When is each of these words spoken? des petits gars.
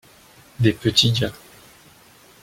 des 0.59 0.73
petits 0.73 1.11
gars. 1.11 1.31